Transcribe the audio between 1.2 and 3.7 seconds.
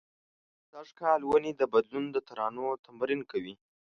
ونې د بدلون د ترانو تمرین کوي